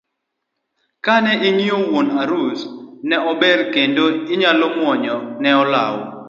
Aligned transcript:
Kane 1.05 1.33
ing'iyo 1.47 1.77
wuon 1.89 2.07
arus 2.21 2.61
ne 3.07 3.15
ober 3.31 3.59
kendo 3.73 4.05
inyalo 4.33 4.67
muonyo 4.77 5.17
ne 5.41 5.49
olaw. 5.61 5.95